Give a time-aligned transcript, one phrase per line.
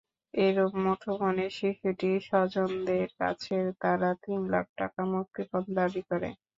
[0.33, 6.29] এরপর মুঠোফোনে শিশুটির স্বজনদের কাছে তারা তিন লাখ টাকা মুক্তিপণ দাবি করে।